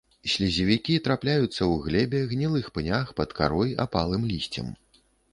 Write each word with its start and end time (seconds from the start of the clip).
Слізевікі 0.33 0.93
трапляюцца 1.07 1.49
ў 1.49 1.73
глебе, 1.83 2.21
гнілых 2.31 2.71
пнях, 2.77 3.11
пад 3.19 3.35
карой, 3.41 3.75
апалым 3.85 4.25
лісцем. 4.31 4.73